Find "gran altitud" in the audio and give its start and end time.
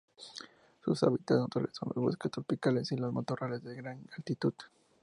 3.75-4.55